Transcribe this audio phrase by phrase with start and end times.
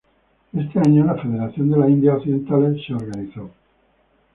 [0.51, 3.51] Ese año la Federación de las Indias Occidentales se organizó.